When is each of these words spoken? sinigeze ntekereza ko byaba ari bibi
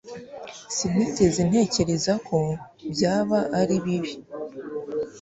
sinigeze 0.75 1.39
ntekereza 1.49 2.13
ko 2.27 2.37
byaba 2.93 3.39
ari 3.59 3.75
bibi 3.83 4.13